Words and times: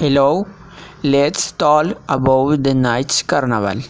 Hello, 0.00 0.46
let's 1.02 1.52
talk 1.52 1.86
about 2.08 2.62
the 2.62 2.72
night's 2.72 3.22
carnival. 3.22 3.82